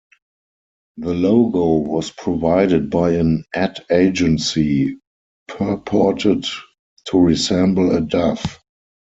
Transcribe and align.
The 0.97 1.13
logo 1.13 1.75
was 1.75 2.09
provided 2.09 2.89
by 2.89 3.11
an 3.11 3.43
ad 3.53 3.85
agency, 3.91 4.97
purported 5.47 6.43
to 7.09 7.19
resemble 7.19 7.95
a 7.95 8.01
dove. 8.01 8.43